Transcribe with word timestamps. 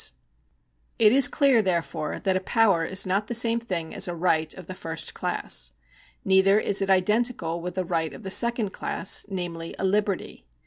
§76] 0.01 0.03
LEGAL 0.03 0.15
RIGHTS 0.15 1.01
19:i 1.01 1.05
It 1.05 1.17
is 1.17 1.27
clear, 1.27 1.61
therefore, 1.61 2.19
that 2.21 2.35
a 2.35 2.39
power 2.39 2.83
is 2.83 3.05
not 3.05 3.27
the 3.27 3.35
same 3.35 3.59
thing 3.59 3.93
as 3.93 4.07
a 4.07 4.15
right 4.15 4.51
of 4.55 4.65
the 4.65 4.73
first 4.73 5.13
class. 5.13 5.73
Neither 6.25 6.57
is 6.59 6.81
it 6.81 6.89
identical 6.89 7.61
with 7.61 7.77
a 7.77 7.85
right 7.85 8.11
of 8.11 8.23
the 8.23 8.31
second 8.31 8.71
class, 8.73 9.27
namely, 9.29 9.75
a 9.77 9.83
liberty. 9.83 10.47